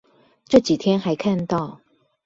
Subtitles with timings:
[0.47, 1.79] 這幾天還看到